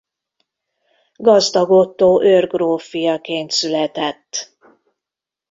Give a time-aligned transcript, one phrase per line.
[1.15, 4.57] Gazdag Ottó őrgróf fiaként született.